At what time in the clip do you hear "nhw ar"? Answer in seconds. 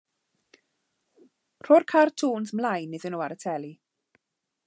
3.17-3.37